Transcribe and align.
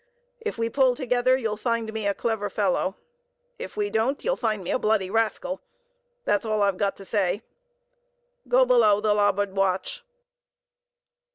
If 0.39 0.57
we 0.57 0.67
pull 0.67 0.95
together, 0.95 1.37
you'll 1.37 1.57
find 1.57 1.93
me 1.93 2.07
a 2.07 2.15
clever 2.15 2.49
fellow; 2.49 2.95
if 3.59 3.77
we 3.77 3.91
don't, 3.91 4.23
you'll 4.23 4.35
find 4.35 4.63
me 4.63 4.71
a 4.71 4.79
bloody 4.79 5.11
rascal. 5.11 5.61
That's 6.25 6.43
all 6.43 6.63
I've 6.63 6.77
got 6.77 6.95
to 6.95 7.05
say. 7.05 7.43
Go 8.47 8.65
below, 8.65 8.99
the 8.99 9.13
larboard 9.13 9.55
watch!" 9.55 10.03